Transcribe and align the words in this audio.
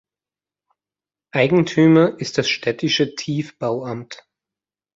Eigentümer 1.31 2.19
ist 2.19 2.39
das 2.39 2.49
städtische 2.49 3.13
Tiefbauamt. 3.13 4.27